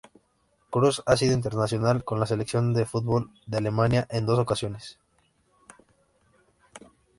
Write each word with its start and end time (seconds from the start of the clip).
Kruse 0.71 1.03
ha 1.05 1.15
sido 1.15 1.35
internacional 1.35 2.03
con 2.03 2.19
la 2.19 2.25
selección 2.25 2.73
de 2.73 2.87
fútbol 2.87 3.29
de 3.45 3.59
Alemania 3.59 4.07
en 4.09 4.25
dos 4.25 4.39
ocasiones. 4.39 4.97